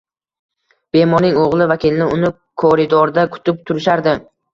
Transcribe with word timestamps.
Bemorning 0.95 1.35
o`g`li 1.41 1.67
va 1.71 1.77
kelini 1.83 2.07
uni 2.15 2.31
koridorda 2.63 3.27
kutib 3.37 3.61
turishardi 3.69 4.17